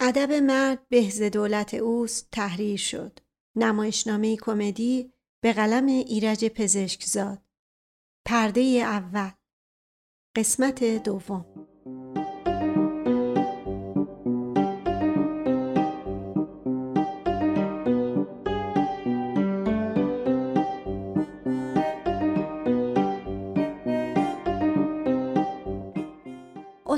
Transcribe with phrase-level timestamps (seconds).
[0.00, 3.18] ادب مرد بهز دولت اوست تحریر شد.
[3.56, 7.42] نمایشنامه کمدی به قلم ایرج پزشکزاد.
[8.24, 9.30] پرده اول
[10.36, 11.68] قسمت دوم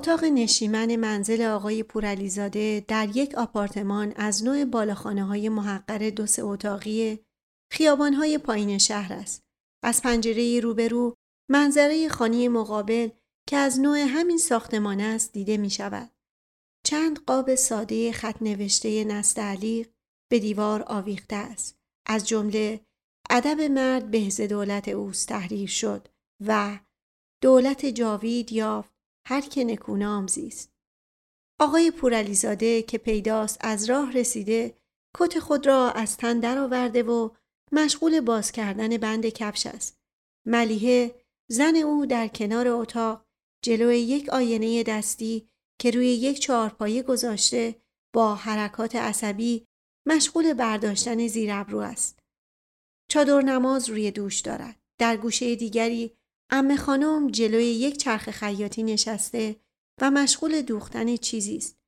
[0.08, 6.42] اتاق نشیمن منزل آقای پورعلیزاده در یک آپارتمان از نوع بالاخانه های محقر دو سه
[6.42, 7.18] اتاقی
[7.72, 9.42] خیابان های پایین شهر است.
[9.82, 11.14] از پنجره روبرو
[11.50, 13.08] منظره خانی مقابل
[13.48, 16.10] که از نوع همین ساختمان است دیده می شود.
[16.86, 19.88] چند قاب ساده خط نوشته نستعلیق
[20.30, 21.78] به دیوار آویخته است.
[22.06, 22.80] از جمله
[23.30, 26.08] ادب مرد بهز دولت اوست تحریر شد
[26.46, 26.78] و
[27.42, 28.97] دولت جاوید یافت
[29.28, 30.72] هر که نکونام زیست.
[31.60, 34.78] آقای پورعلیزاده که پیداست از راه رسیده
[35.18, 37.30] کت خود را از تن درآورده و
[37.72, 39.98] مشغول باز کردن بند کفش است.
[40.46, 41.14] ملیحه
[41.50, 43.26] زن او در کنار اتاق
[43.64, 45.48] جلوی یک آینه دستی
[45.80, 47.74] که روی یک چهارپایه گذاشته
[48.14, 49.66] با حرکات عصبی
[50.06, 52.18] مشغول برداشتن زیر ابرو است.
[53.10, 54.76] چادر نماز روی دوش دارد.
[54.98, 56.17] در گوشه دیگری
[56.50, 59.56] امه خانم جلوی یک چرخ خیاطی نشسته
[60.00, 61.78] و مشغول دوختن چیزی است.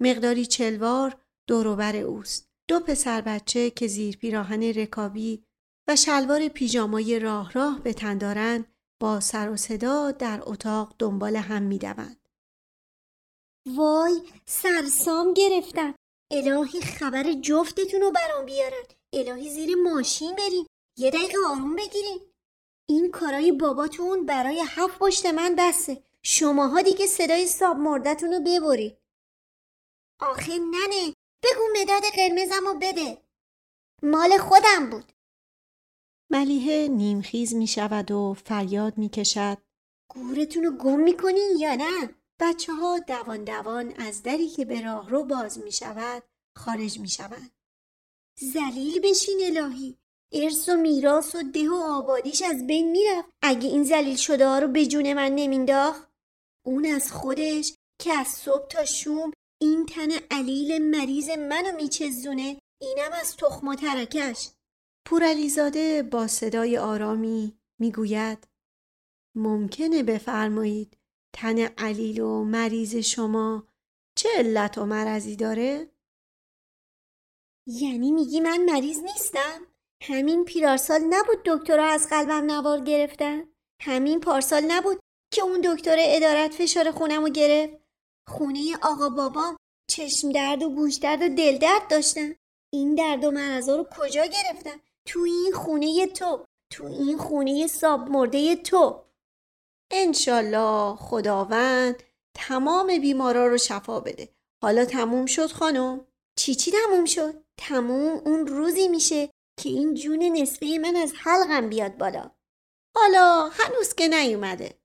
[0.00, 2.48] مقداری چلوار دوروبر اوست.
[2.68, 5.44] دو پسر بچه که زیر پیراهن رکابی
[5.88, 8.66] و شلوار پیژامای راه راه به تن دارند
[9.00, 12.28] با سر و صدا در اتاق دنبال هم می‌دوند.
[13.66, 15.94] وای سرسام گرفتم.
[16.32, 18.84] الهی خبر جفتتون رو برام بیارن.
[19.12, 20.66] الهی زیر ماشین بریم.
[20.98, 22.20] یه دقیقه آروم بگیرین.
[22.88, 26.02] این کارای باباتون برای هفت پشت من بسته.
[26.22, 28.96] شماها دیگه صدای ساب مردتون رو ببرید.
[30.20, 33.22] آخه ننه بگو مداد قرمزم رو بده.
[34.02, 35.12] مال خودم بود.
[36.30, 39.58] ملیحه نیمخیز می شود و فریاد می کشد.
[40.08, 45.10] گورتون رو گم می‌کنین یا نه؟ بچه ها دوان دوان از دری که به راه
[45.10, 46.22] رو باز می شود
[46.56, 47.50] خارج می شود.
[48.38, 49.98] زلیل بشین الهی.
[50.32, 54.58] ارث و میراث و ده و آبادیش از بین می‌رفت اگه این زلیل شده ها
[54.58, 56.10] رو به جون من نمینداخت
[56.66, 63.12] اون از خودش که از صبح تا شوم این تن علیل مریض منو میچزونه اینم
[63.12, 64.50] از تخم و ترکش
[65.06, 68.48] پورعلیزاده با صدای آرامی می‌گوید
[69.34, 70.96] ممکنه بفرمایید
[71.34, 73.68] تن علیل و مریض شما
[74.18, 75.90] چه علت و مرضی داره؟
[77.66, 83.42] یعنی میگی من مریض نیستم؟ همین پیرارسال نبود دکترها از قلبم نوار گرفتن؟
[83.82, 85.00] همین پارسال نبود
[85.34, 87.76] که اون دکتر ادارت فشار خونم رو گرفت؟
[88.28, 89.56] خونه آقا بابام
[89.90, 92.34] چشم درد و گوش درد و دل درد داشتن.
[92.72, 98.10] این درد و مرزا رو کجا گرفتن؟ تو این خونه تو تو این خونه ساب
[98.10, 99.04] مرده تو.
[99.90, 102.02] انشالله خداوند
[102.34, 104.28] تمام بیمارا رو شفا بده.
[104.62, 106.06] حالا تموم شد خانم.
[106.38, 109.30] چی چی تموم شد؟ تموم اون روزی میشه
[109.60, 112.30] که این جون نصفه من از حلقم بیاد بالا.
[112.96, 114.78] حالا هنوز که نیومده.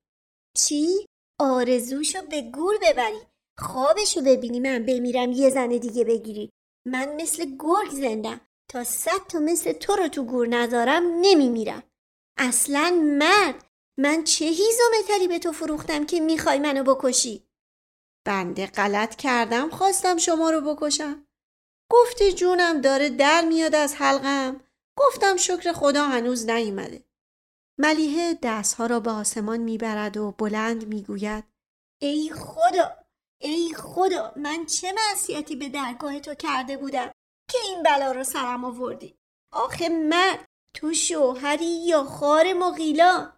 [0.57, 1.05] چی؟
[1.39, 3.21] آرزوشو به گور ببری.
[3.59, 4.59] خوابشو ببینی.
[4.59, 6.49] من بمیرم یه زن دیگه بگیری.
[6.87, 8.41] من مثل گرگ زندم.
[8.69, 11.83] تا صد تا مثل تو رو تو گور نذارم نمیمیرم.
[12.37, 13.65] اصلا مرد.
[13.99, 17.47] من چه هیز و متری به تو فروختم که می‌خوای منو بکشی؟
[18.25, 21.27] بنده غلط کردم خواستم شما رو بکشم.
[21.91, 24.61] گفتی جونم داره در میاد از حلقم.
[24.97, 27.03] گفتم شکر خدا هنوز نیومده.
[27.77, 31.43] ملیحه دستها را به آسمان می‌برد و بلند می‌گوید
[32.01, 32.95] ای خدا
[33.41, 37.11] ای خدا من چه معصیتی به درگاه تو کرده بودم
[37.51, 39.17] که این بلا رو سرم آوردی.
[39.53, 43.33] آخه مرد تو شوهری یا خار مغیلا؟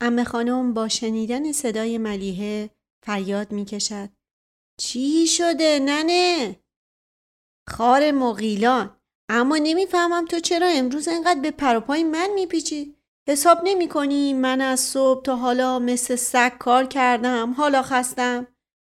[0.00, 2.70] امه خانم با شنیدن صدای ملیحه
[3.06, 4.08] فریاد می‌کشد.
[4.80, 6.60] چی شده ننه؟
[7.70, 8.96] خار مغیلان.
[9.28, 12.96] اما نمی‌فهمم تو چرا امروز انقدر به پروپای من میپیچی؟
[13.28, 18.46] حساب نمی کنی من از صبح تا حالا مثل سگ کار کردم حالا خستم.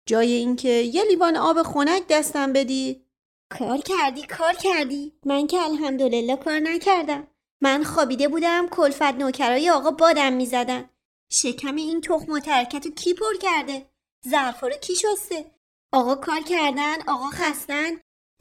[0.06, 3.04] جای اینکه یه لیوان آب خنک دستم بدی.
[3.58, 5.12] کار کردی کار کردی.
[5.26, 7.26] من که الحمدلله کار نکردم.
[7.60, 10.90] من خوابیده بودم کلفت نوکرای آقا بادم می‌زدن.
[11.30, 13.86] شکم این تخم و ترکتو کی پر کرده؟
[14.28, 15.44] ظرفا رو کی شسته؟
[15.92, 17.90] آقا کار کردن آقا خستن.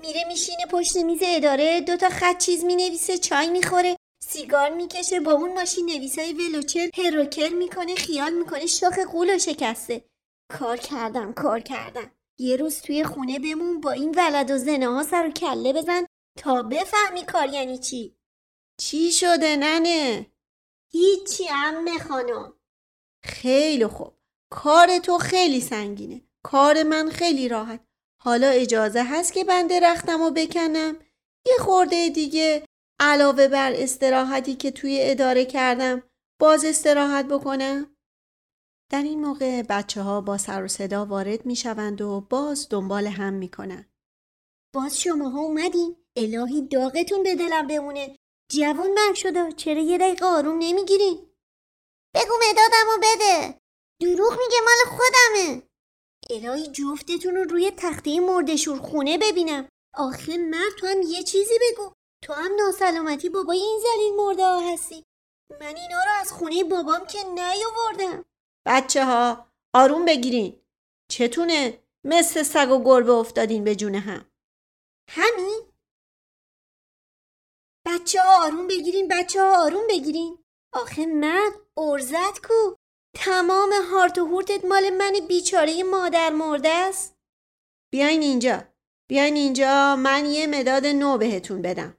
[0.08, 5.54] میره میشینه پشت میز اداره دوتا خط چیز می‌نویسه چای می‌خوره سیگار می‌کشه با اون
[5.54, 10.06] ماشین نویسای ولوچر هروکر می‌کنه خیال می‌کنه شاخ قول و شکسته.
[10.52, 12.12] کار کردم کار کردم.
[12.40, 16.06] یه روز توی خونه بمون با این ولد و زنه ها سر و کله بزن
[16.38, 18.16] تا بفهمی کار یعنی چی.
[18.82, 20.26] چی شده ننه؟
[20.92, 22.54] هیچی امه خانم.
[23.24, 24.14] خیلی خوب.
[24.52, 26.22] کار تو خیلی سنگینه.
[26.44, 27.80] کار من خیلی راحت.
[28.26, 31.00] حالا اجازه هست که بنده رختم و بکنم؟
[31.48, 32.66] یه خورده دیگه
[33.00, 36.04] علاوه بر استراحتی که توی اداره کردم
[36.42, 37.96] باز استراحت بکنم؟
[38.92, 43.08] در این موقع بچه ها با سر و صدا وارد می شوند و باز دنبال
[43.08, 43.94] هم می کنند.
[44.74, 48.18] باز شماها اومدین؟ الهی داغتون به دلم بمونه.
[48.52, 51.18] جوون من شده چرا یه دقیقه آروم نمی‌گیرین؟
[52.16, 53.62] بگو مدادمو بده.
[54.02, 55.73] دروغ میگه مال خودمه.
[56.30, 59.70] الهی جفتتون رو روی تخته مردشور خونه ببینم.
[59.94, 61.94] آخه مرد تو هم یه چیزی بگو.
[62.24, 65.04] تو هم ناسلامتی بابای این زلیل مرده ها هستی.
[65.60, 68.26] من اینا رو از خونه بابام که نیاوردم.
[68.68, 70.62] بچه ها آروم بگیرین.
[71.12, 74.32] چتونه؟ مثل سگ و گربه افتادین به جون هم.
[75.10, 75.62] همین؟
[77.88, 80.44] بچه ها آروم بگیرین بچه ها آروم بگیرین.
[80.74, 82.76] آخه مرد ارزت کو.
[83.16, 87.18] تمام هارت و هورتت مال من بیچاره مادر مرده است؟
[87.94, 88.64] بیاین اینجا.
[89.10, 89.96] بیاین اینجا.
[89.96, 91.98] من یه مداد نو بهتون بدم.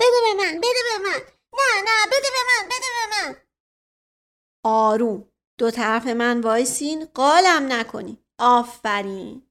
[0.00, 1.20] بده به من بده به من.
[1.52, 3.36] نه نه بده به من بده به من.
[4.64, 5.28] آروم.
[5.58, 7.04] دو طرف من وایسین.
[7.04, 9.48] قالم نکنی آفرین.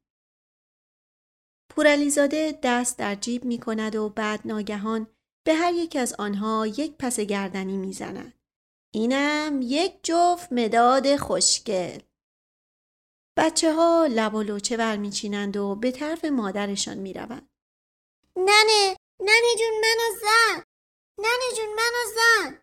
[1.69, 5.07] پورعلیزاده دست در جیب می کند و بعد ناگهان
[5.45, 8.41] به هر یک از آنها یک پس گردنی می زند.
[8.94, 12.00] اینم یک جفت مداد خوشگل.
[13.38, 17.50] بچه ها لب و لوچه برمیچینند و به طرف مادرشان می روند.
[18.36, 20.64] ننه ننه جون منو زن.
[21.18, 22.62] ننه جون منو زن.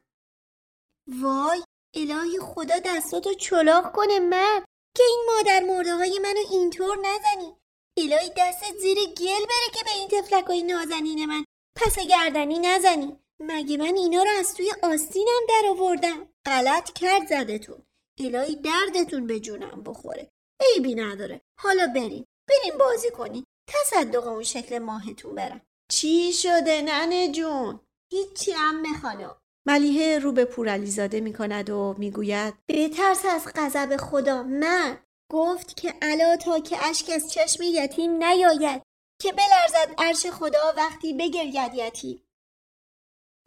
[1.23, 1.63] وای
[1.95, 4.65] الهی خدا دستاتو چلاق کنه مرد.
[4.97, 7.57] که این مادر مرده های منو اینطور نزنی.
[7.97, 11.45] الهی دستت زیر گل بره که به این تفلک های نازنین من
[11.77, 13.21] پس گردنی نزنی.
[13.41, 17.83] مگه من اینا رو از توی آستینم در آوردم؟ غلط کرد زدتون.
[18.21, 20.31] الهی دردتون به جونم بخوره.
[20.61, 21.41] عیبی نداره.
[21.61, 22.27] حالا بریم.
[22.49, 25.61] بریم بازی کنی تصدق اون شکل ماهتون برم.
[25.93, 27.81] چی شده ننه جون؟
[28.13, 29.37] هیچی هم خانم.
[29.67, 34.43] ملیحه رو به پورعلیزاده می کند و می‌گوید بترس از غضب خدا.
[34.43, 34.99] من
[35.33, 38.83] گفت که علا تا که اشک از چشم یتیم نیاید
[39.23, 42.28] که بلرزد عرش خدا وقتی بگرید یتیم.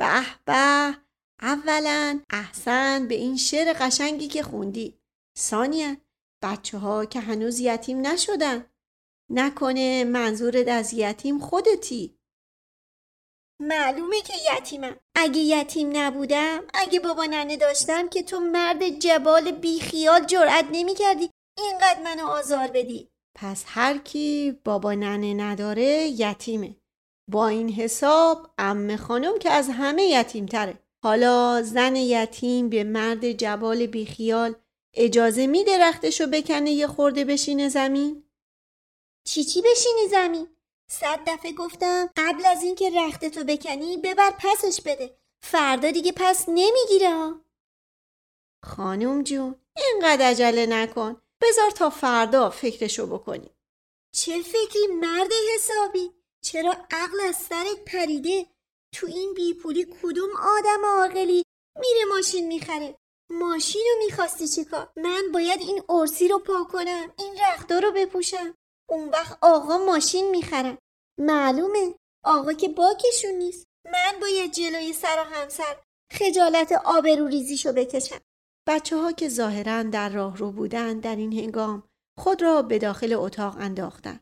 [0.02, 0.98] به به.
[1.42, 5.00] اولا احسن به این شعر قشنگی که خوندی.
[5.38, 5.96] ثانیا
[6.44, 8.66] بچه ها که هنوز یتیم نشدن.
[9.30, 12.18] نکنه منظورت از یتیم خودتی.
[13.60, 14.96] معلومه که یتیمم.
[15.16, 22.02] اگه یتیم نبودم اگه بابا ننه داشتم که تو مرد جبال بیخیال جرأت نمی‌کردی اینقدر
[22.04, 23.10] منو آزار بدی.
[23.36, 26.76] پس هر کی بابا ننه نداره یتیمه.
[27.32, 33.32] با این حساب ام خانم که از همه یتیم تره حالا زن یتیم به مرد
[33.32, 34.56] جبال بیخیال
[34.94, 38.24] اجازه میده رختشو بکنه یه خورده بشینه زمین؟
[39.28, 40.48] چی چی بشینی زمین؟
[40.92, 45.18] صد دفعه گفتم قبل از اینکه رختتو بکنی ببر پسش بده.
[45.44, 47.42] فردا دیگه پس نمی‌گیره ها.
[48.64, 51.22] خانم جون اینقدر عجله نکن.
[51.42, 53.50] بذار تا فردا فکرشو بکنی.
[54.16, 58.46] چه فکری مرد حسابی؟ چرا عقل از سرت پریده؟
[58.94, 61.44] تو این بیپولی کدوم آدم عاقلی؟
[61.80, 62.96] میره ماشین می‌خره.
[63.30, 68.56] ماشین رو می‌خواستی چیکار من باید این ارسی رو پا کنم این رختا رو بپوشم.
[68.90, 70.78] اون وقت آقا ماشین می‌خرن
[71.20, 71.96] معلومه.
[72.26, 73.66] آقا که باکشون نیست.
[73.86, 75.78] من باید جلوی سر و همسر
[76.12, 78.20] خجالت آبرو ریزیشو بکشم.
[78.68, 81.84] بچه ها که ظاهرا در راه رو بودن در این هنگام
[82.20, 84.20] خود را به داخل اتاق انداختن.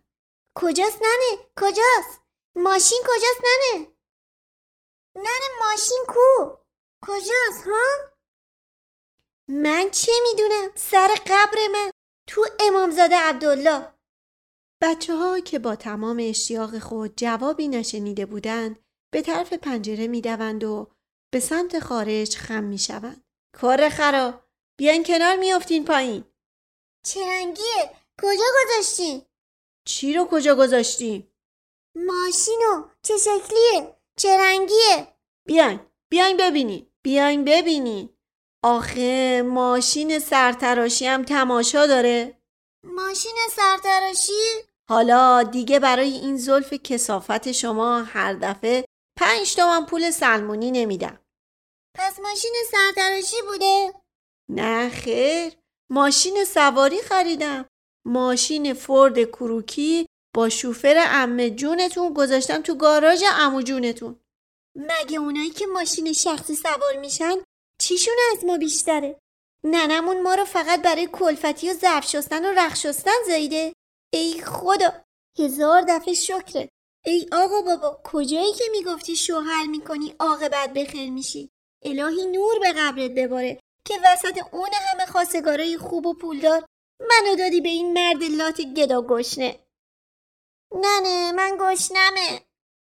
[0.62, 2.22] کجاست ننه؟ کجاست؟
[2.56, 3.88] ماشین کجاست ننه؟
[5.16, 6.58] ننه ماشین کو؟
[7.02, 7.86] کجاست ها؟
[9.48, 11.92] من چه می‌دونم سر قبر من
[12.28, 13.94] تو امامزاده عبدالله
[14.82, 18.80] بچه ها که با تمام اشتیاق خود جوابی نشنیده بودند
[19.14, 20.88] به طرف پنجره می‌دوند و
[21.34, 23.24] به سمت خارج خم می‌شوند.
[23.56, 24.44] کار خرا
[24.80, 26.24] بیاین کنار میافتین پایین.
[27.06, 29.29] چه رنگیه؟ کجا گذاشتین؟
[29.90, 31.32] چی رو کجا گذاشتیم؟
[31.96, 35.16] ماشینو چه شکلیه؟ چه رنگیه؟
[35.48, 35.80] بیاین
[36.10, 38.10] بیاین ببینین بیاین ببینین
[38.64, 42.42] آخه ماشین سرتراشی هم تماشا داره
[42.84, 44.32] ماشین سرتراشی؟
[44.90, 48.86] حالا دیگه برای این زلف کسافت شما هر دفعه
[49.20, 51.20] پنج تومن پول سلمونی نمیدم
[51.98, 53.94] پس ماشین سرتراشی بوده؟
[54.50, 55.54] نه خیر
[55.92, 57.66] ماشین سواری خریدم
[58.10, 64.20] ماشین فورد کروکی با شوفر امه جونتون گذاشتم تو گاراژ امو جونتون.
[64.76, 67.36] مگه اونایی که ماشین شخصی سوار میشن
[67.82, 69.20] چیشون از ما بیشتره؟
[69.64, 73.74] ننمون ما رو فقط برای کلفتی و ظرف شستن و رخ شستن زایده
[74.14, 74.94] ای خدا
[75.40, 76.70] هزار دفعه شکرت.
[77.06, 81.50] ای آقا بابا کجایی که می‌گفتی شوهر می‌کنی عاقبت بخیر میشی؟
[81.86, 86.66] الهی نور به قبرت بباره که وسط اون همه خواستگارای خوب و پولدار
[87.00, 89.60] منو دادی به این مرد لات گدا گشنه.
[90.72, 92.42] نه نه من گشنمه.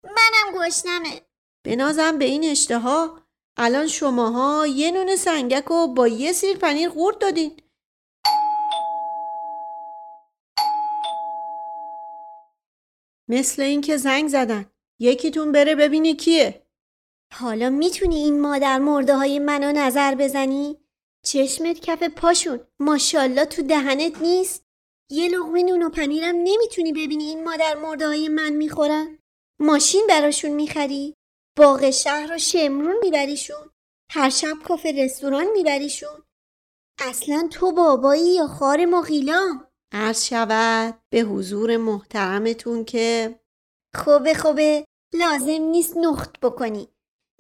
[0.05, 1.23] منم گشنمه.
[1.65, 3.23] بنازم به این اشتها
[3.57, 7.63] الان شماها یه نون سنگک و با یه سیر پنیر قورت دادین.
[13.29, 14.71] مثل اینکه زنگ زدن.
[14.99, 16.67] یکیتون بره ببینه کیه.
[17.33, 20.82] حالا می‌تونی این مادر مرده های منو نظر بزنی؟
[21.25, 24.65] چشمت کف پاشون ماشالله تو دهنت نیست؟
[25.11, 29.19] یه لغمه نون و پنیرم نمی‌تونی ببینی این مادر مرده های من می‌خورن؟
[29.61, 31.15] ماشین براشون می‌خری؟
[31.59, 33.71] باغ شهر و شمرون میبریشون؟
[34.11, 36.23] هر شب کافه رستوران میبریشون؟
[36.99, 43.41] اصلا تو بابایی یا خار مغیلام؟ عرض شود به حضور محترمتون که
[43.97, 46.89] خوبه خوبه لازم نیست نخت بکنی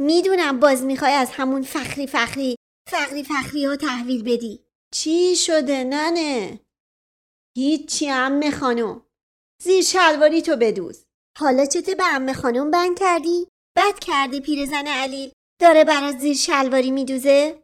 [0.00, 2.56] می‌دونم باز می‌خوای از همون فخری فخری
[2.90, 4.64] فخری فخری ها تحویل بدی.
[4.94, 6.60] چی شده ننه؟
[7.56, 9.06] هیچی امه خانم.
[9.62, 11.04] زیر شلواری تو بدوز.
[11.38, 15.32] حالا چته به امه خانم بند کردی؟ بد کرده پیرزن علیل.
[15.60, 17.62] داره برات زیر شلواری میدوزه؟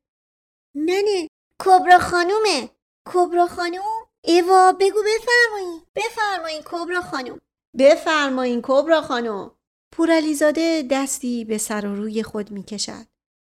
[0.76, 2.70] ننه کبرا خانومه.
[3.06, 7.38] کبرا خانوم؟ ایوا بگو بفرمایین بفرمایین کبرا خانم
[7.78, 9.50] بفرمایین کبرا خانم
[9.92, 13.06] پورعلیزاده دستی به سر و روی خود می کشد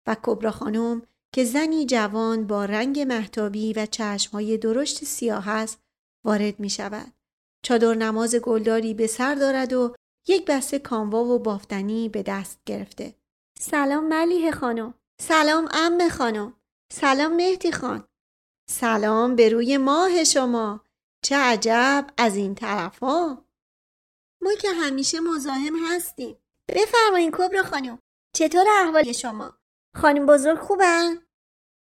[0.08, 5.79] و کبرا خانم که زنی جوان با رنگ محتابی و چشمهای درشت سیاه است
[6.25, 7.13] وارد می شود.
[7.63, 9.95] چادر نماز گلداری به سر دارد و
[10.27, 13.15] یک بسته کاموا و بافتنی به دست گرفته.
[13.59, 14.93] سلام ملیه خانم.
[15.21, 16.53] سلام ام خانم.
[16.93, 18.07] سلام مهدی خان.
[18.69, 20.83] سلام به روی ماه شما.
[21.24, 23.45] چه عجب از این طرف ها.
[24.41, 26.38] ما که همیشه مزاحم هستیم.
[26.69, 28.00] بفرمایین کبرا خانم.
[28.36, 29.59] چطور احوال شما؟
[30.01, 31.22] خانم بزرگ خوبن؟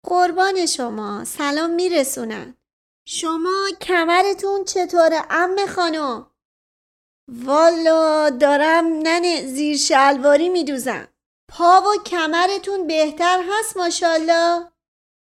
[0.06, 2.56] قربان شما سلام میرسونن.
[3.06, 6.30] شما کمرتون چطوره ام خانم؟
[7.28, 11.08] والا دارم ننه زیر شلواری میدوزم.
[11.48, 14.70] پا و کمرتون بهتر هست ماشاءالله؟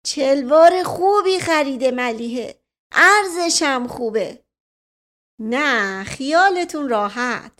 [0.06, 2.60] چلوار خوبی خریده ملیه
[2.92, 4.44] ارزشم خوبه.
[5.38, 7.52] نه خیالتون راحت.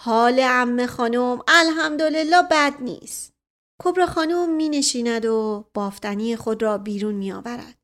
[0.00, 3.35] حال ام خانم الحمدلله بد نیست.
[3.86, 7.78] کبرا خانم می نشیند و بافتنی خود را بیرون می آورد.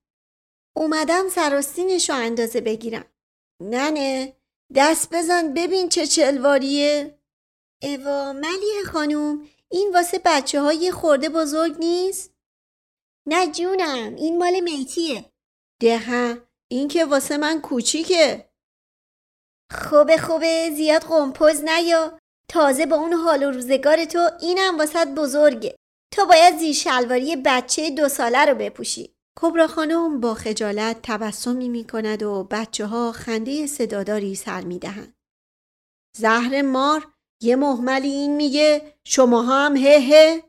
[0.77, 3.05] اومدم سراستینش رو اندازه بگیرم.
[3.61, 4.37] ننه
[4.75, 7.19] دست بزن ببین چه چلواریه.
[7.83, 12.35] اوا ملیه خانم این واسه بچه های خورده بزرگ نیست؟
[13.27, 15.33] نه جونم این مال میتیه.
[15.81, 18.51] ده این که واسه من کوچیکه.
[19.73, 22.19] خوبه خوبه زیاد قمپوز نیا
[22.49, 25.77] تازه با اون حال و روزگار تو اینم واسط بزرگه
[26.13, 29.15] تو باید زیر شلواری بچه دو ساله رو بپوشی.
[29.41, 35.17] کبرا خانم با خجالت تبسمی می کند و بچه ها خنده صداداری سر می دهند.
[36.17, 40.43] زهر مار یه محملی این میگه شما هم هه هه.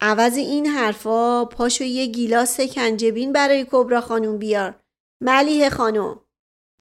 [0.00, 4.80] عوض این حرفا پاشو یه گیلاس کنجبین برای کبرا خانم بیار.
[5.22, 6.20] ملیه خانم.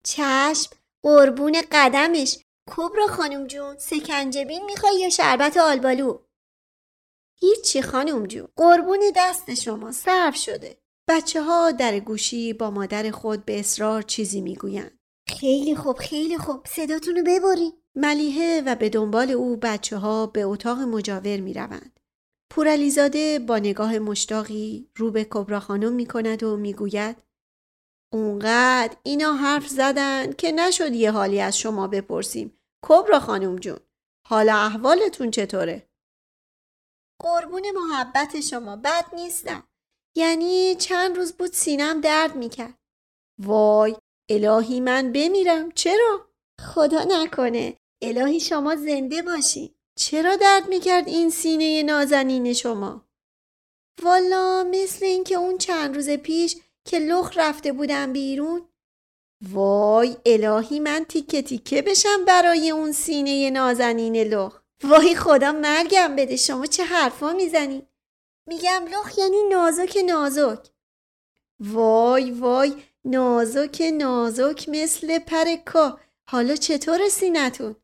[0.03, 0.71] چشم
[1.03, 2.37] قربون قدمش.
[2.71, 6.19] کبرا خانم جون سکنجبین می‌خوای یا شربت آلبالو؟
[7.39, 10.77] هیچی خانم جون قربون دست شما صرف شده
[11.09, 16.65] بچه ها در گوشی با مادر خود به اصرار چیزی می‌گویند خیلی خوب خیلی خوب
[16.65, 21.99] صداتونو ببری ملیحه و به دنبال او بچه ها به اتاق مجاور می روند.
[22.49, 27.17] پورعلیزاده با نگاه مشتاقی رو به کبرا خانم می کند و می گوید
[28.13, 32.59] اونقدر اینا حرف زدن که نشد یه حالی از شما بپرسیم.
[32.85, 33.79] کبرا خانم جون
[34.27, 35.86] حالا احوالتون چطوره؟
[37.19, 39.67] قربون محبت شما بد نیستم.
[40.17, 42.73] یعنی چند روز بود سینم درد می‌کرد.
[43.39, 43.95] وای
[44.29, 46.29] الهی من بمیرم چرا؟
[46.61, 49.75] خدا نکنه الهی شما زنده باشی.
[49.99, 53.07] چرا درد می‌کرد این سینه نازنین شما؟
[54.03, 56.57] والا مثل اینکه اون چند روز پیش
[56.87, 58.67] که لخ رفته بودم بیرون
[59.51, 66.35] وای الهی من تیکه تیکه بشم برای اون سینه نازنین لخ وای خدا مرگم بده
[66.35, 67.87] شما چه حرفا می‌زنی
[68.47, 70.69] میگم لخ یعنی نازک نازک
[71.59, 77.75] وای وای نازک نازک مثل پرکا حالا چطور سینتون؟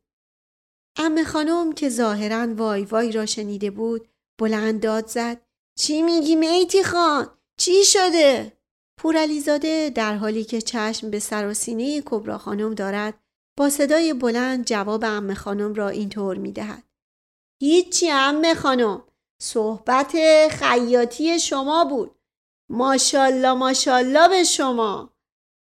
[0.96, 4.08] امه خانم که ظاهرا وای وای را شنیده بود
[4.38, 5.40] بلند داد زد
[5.78, 8.52] چی میگی میتی خان؟ چی شده؟
[8.98, 13.14] پورعلیزاده در حالی که چشم به سر و سینه کبرا خانم دارد
[13.56, 16.83] با صدای بلند جواب امه خانم را اینطور می‌دهد
[17.64, 19.02] هیچی امه خانم.
[19.42, 20.12] صحبت
[20.48, 22.18] خیاطی شما بود.
[22.68, 25.10] ماشالله ماشالله به شما.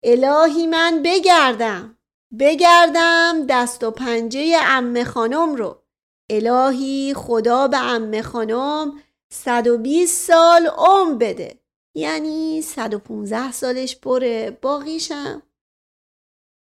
[0.03, 1.99] الهی من بگردم.
[2.39, 5.83] بگردم دست و پنجه امه خانم رو.
[6.31, 9.03] الهی خدا به امه خانم
[9.33, 11.61] 120 سال عمر بده.
[11.95, 15.43] یعنی 115 سالش بره باقیشم.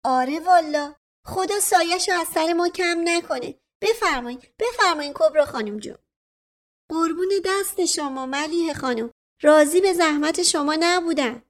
[0.05, 0.95] آره والا.
[1.27, 3.64] خدا سایش از سر ما کم نکنه.
[3.85, 5.99] بفرمایین بفرمایین کبرا خانم جون.
[6.91, 9.11] قربون دست شما ملیه خانم.
[9.43, 11.43] راضی به زحمت شما نبودم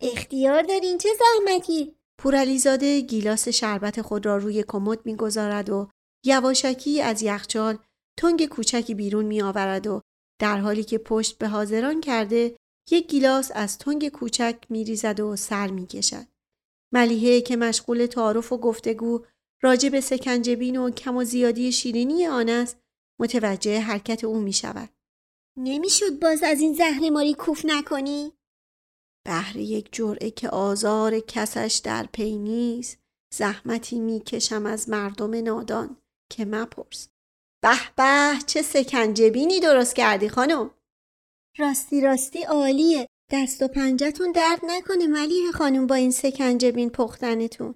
[0.00, 5.90] اختیار دارین چه زحمتی؟ پورعلیزاده گیلاس شربت خود را روی کمد می‌گذارد و
[6.24, 7.78] یواشکی از یخچال
[8.18, 10.00] تنگ کوچکی بیرون می آورد و
[10.40, 12.56] در حالی که پشت به حاضران کرده
[12.90, 16.26] یک گیلاس از تنگ کوچک می ریزد و سر می کشد.
[16.94, 19.24] ملیحه که مشغول تعارف و گفتگو
[19.62, 22.78] راجع به سکنجبین و کم و زیادی شیرینی آن است
[23.20, 24.88] متوجه حرکت او می شود.
[25.58, 28.32] نمی‌شد باز از این زهر کوف نکنی؟
[29.26, 32.98] بهر یک جرعه که آزار کسش در پی نیست
[33.34, 35.96] زحمتی می‌کشم از مردم نادان
[36.32, 37.08] که مپرس
[37.62, 40.70] به به چه سکنجبینی درست کردی خانم
[41.58, 47.74] راستی راستی عالیه دست و پنجتون درد نکنه ملیه خانم با این سکنجبین پختنتون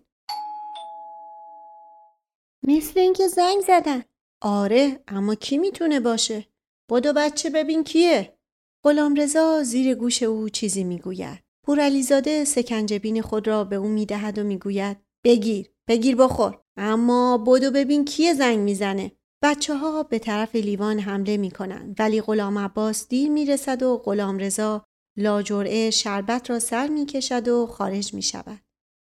[2.67, 4.03] مثل اینکه زنگ زدن.
[4.43, 6.47] آره اما کی می‌تونه باشه؟
[6.91, 8.39] بدو بچه ببین کیه؟
[8.85, 11.45] غلام رضا زیر گوش او چیزی می‌گوید.
[11.67, 16.61] پورعلیزاده سکنجبین خود را به او می‌دهد و می‌گوید بگیر بگیر بخور.
[16.77, 19.13] اما بدو ببین کیه زنگ می‌زنه.
[19.43, 23.97] بچه ها به طرف لیوان حمله می کنند ولی غلام عباس دیر می رسد و
[23.97, 24.85] غلام رضا
[25.19, 28.61] لاجرعه شربت را سر می کشد و خارج می شود.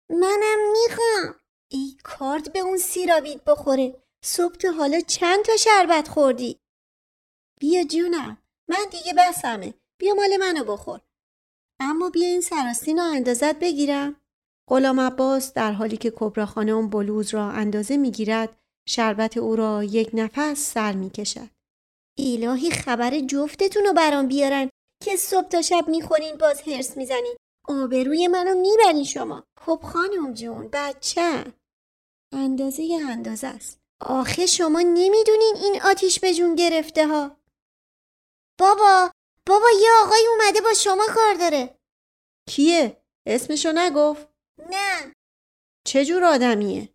[0.10, 1.38] منم می‌خوام.
[1.71, 3.95] ای کارد به اون سیرابید بخوره.
[4.25, 6.60] صبح تو حالا چند تا شربت خوردی؟
[7.60, 8.38] بیا جونم.
[8.69, 9.73] من دیگه بسمه.
[9.99, 11.01] بیا مال منو بخور.
[11.79, 14.15] اما بیا این سراستین رو اندازت بگیرم.
[14.69, 20.10] غلام عباس در حالی که کبرا خانم بلوز را اندازه می‌گیرد شربت او را یک
[20.13, 21.49] نفس سر می کشد.
[22.19, 24.69] الهی خبر جفتتون رو برام بیارن
[25.03, 27.36] که صبح تا شب می‌خورین باز هرس می‌زنین
[27.67, 31.43] آبروی منو می‌برین شما خب خانم جون بچه
[32.32, 33.80] اندازه یه اندازه است.
[34.02, 37.38] آخه شما نمی‌دونین این آتیش به جون گرفته ها
[38.60, 39.12] بابا
[39.46, 41.80] بابا یه آقای اومده با شما کار داره.
[42.50, 44.28] کیه؟ اسمشو نگفت؟
[44.70, 45.13] نه.
[45.86, 46.89] چه جور آدمیه؟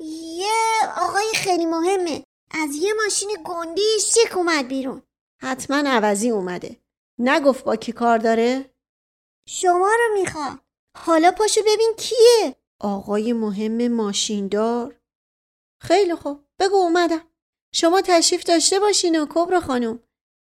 [0.00, 2.24] یه آقای خیلی مهمه.
[2.50, 5.02] از یه ماشین گندی شک اومد بیرون.
[5.42, 6.80] حتما عوضی اومده.
[7.18, 8.74] نگفت با کی کار داره؟
[9.48, 10.60] شما رو می‌خوام.
[10.96, 12.56] حالا پاشو ببین کیه.
[12.80, 15.00] آقای مهم ماشیندار.
[15.82, 17.22] خیلی خوب بگو اومدم.
[17.74, 20.00] شما تشریف داشته باشین و کبر خانم.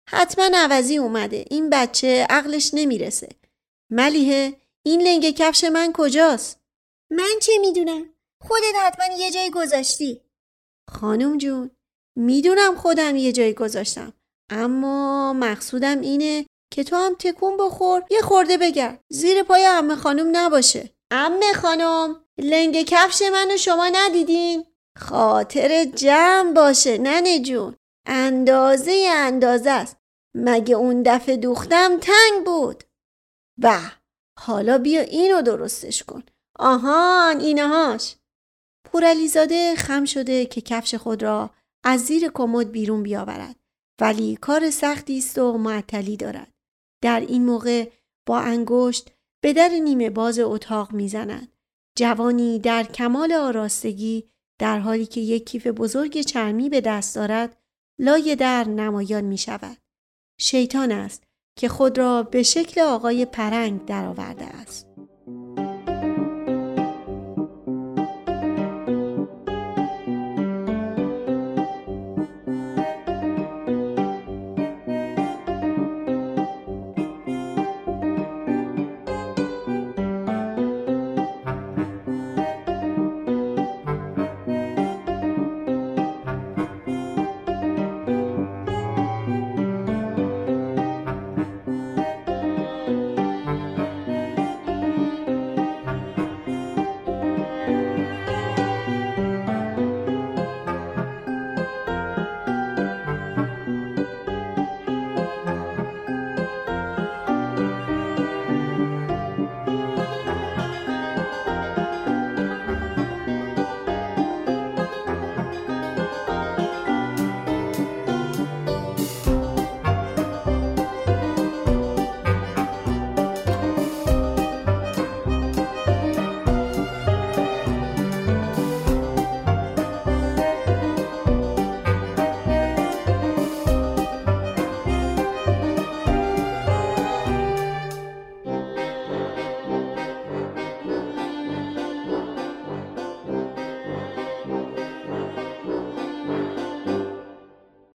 [0.10, 3.30] حتما عوضی اومده این بچه عقلش نمی‌رسه.
[3.92, 6.60] ملیه این لنگ کفش من کجاست؟
[7.12, 8.10] من چه می‌دونم؟
[8.42, 10.22] خودت حتما یه جایی گذاشتی.
[10.90, 11.72] خانم جون
[12.16, 14.14] می‌دونم خودم یه جایی گذاشتم
[14.50, 20.30] اما مقصودم اینه که تو هم تکون بخور یه خورده بگرد زیر پای امه خانم
[20.32, 20.90] نباشه.
[21.12, 24.66] امه خانم لنگ کفش منو شما ندیدین؟
[24.98, 27.76] خاطر جمع باشه ننه جون.
[28.08, 29.98] اندازه اندازه است.
[30.36, 32.84] مگه اون دفعه دوختم تنگ بود؟
[33.60, 33.80] به
[34.40, 36.24] حالا بیا اینو درستش کن.
[36.60, 38.16] آهان اینهاش.
[38.92, 41.50] پورعلیزاده خم شده که کفش خود را
[41.84, 43.56] از زیر کمد بیرون بیاورد.
[44.02, 46.54] ولی کار سختی است و معطلی دارد.
[47.04, 47.90] در این موقع
[48.26, 49.12] با انگشت
[49.42, 51.52] به در نیمه باز اتاق می‌زند
[51.98, 57.58] جوانی در کمال آراستگی در حالی که یک کیف بزرگ چرمی به دست دارد
[58.00, 59.78] لای در نمایان می شود.
[60.40, 61.24] شیطان است
[61.58, 64.91] که خود را به شکل آقای پرنگ درآورده است.